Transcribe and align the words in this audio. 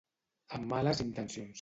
Amb 0.57 0.67
males 0.73 1.05
intencions. 1.09 1.43